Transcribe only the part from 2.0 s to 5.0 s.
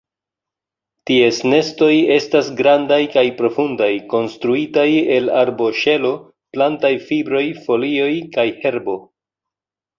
estas grandaj kaj profundaj, konstruitaj